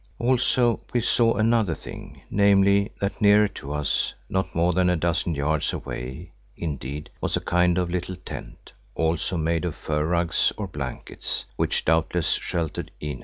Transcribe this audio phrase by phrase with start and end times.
[0.17, 5.35] Also we saw another thing, namely that nearer to us, not more than a dozen
[5.35, 10.65] yards away, indeed, was a kind of little tent, also made of fur rugs or
[10.65, 13.19] blankets, which doubtless sheltered Inez.